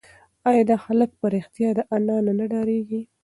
[0.49, 1.69] ایا دا هلک په رښتیا
[2.05, 3.01] له انا نه ډارېږي؟